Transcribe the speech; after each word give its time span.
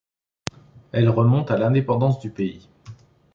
Elle 0.93 1.09
remonte 1.09 1.51
à 1.51 1.59
l'indépendance 1.59 2.19
du 2.19 2.31
pays. 2.31 2.67